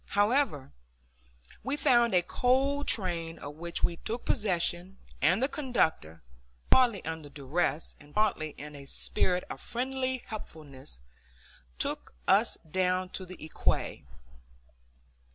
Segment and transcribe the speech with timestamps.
[0.17, 0.71] However,
[1.63, 6.23] we found a coal train, of which we took possession, and the conductor,
[6.71, 11.01] partly under duress and partly in a spirit of friendly helpfulness,
[11.77, 14.03] took us down to the quay.